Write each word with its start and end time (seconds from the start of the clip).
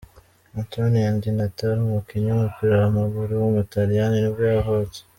Antonio 0.59 1.09
Di 1.21 1.29
Natale, 1.37 1.79
umukinnyi 1.83 2.27
w’umupira 2.31 2.73
w’amaguru 2.81 3.31
w’umutaliyani 3.41 4.17
nibwo 4.19 4.43
yavutse. 4.53 4.99